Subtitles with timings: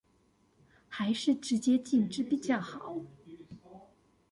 [0.89, 3.01] 還是直接禁止比較好